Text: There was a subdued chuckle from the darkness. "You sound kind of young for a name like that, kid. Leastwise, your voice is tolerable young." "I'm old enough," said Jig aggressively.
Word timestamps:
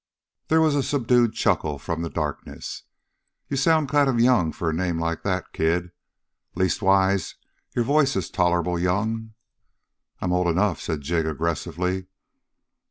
There 0.47 0.61
was 0.61 0.73
a 0.73 0.81
subdued 0.81 1.35
chuckle 1.35 1.77
from 1.77 2.01
the 2.01 2.09
darkness. 2.09 2.85
"You 3.49 3.55
sound 3.55 3.87
kind 3.89 4.09
of 4.09 4.19
young 4.19 4.51
for 4.51 4.67
a 4.67 4.73
name 4.73 4.97
like 4.99 5.21
that, 5.21 5.53
kid. 5.53 5.91
Leastwise, 6.55 7.35
your 7.75 7.85
voice 7.85 8.15
is 8.15 8.31
tolerable 8.31 8.79
young." 8.79 9.35
"I'm 10.19 10.33
old 10.33 10.47
enough," 10.47 10.81
said 10.81 11.01
Jig 11.01 11.27
aggressively. 11.27 12.07